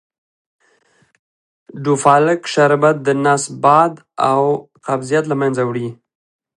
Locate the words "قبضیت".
4.87-5.23